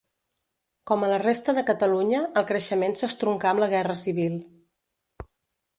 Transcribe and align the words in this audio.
Com 0.91 1.03
a 1.03 1.09
la 1.11 1.19
resta 1.23 1.55
de 1.57 1.63
Catalunya, 1.67 2.23
el 2.43 2.49
creixement 2.53 2.99
s'estroncà 3.03 3.53
amb 3.53 3.65
la 3.65 3.71
Guerra 3.77 3.99
Civil. 4.03 4.41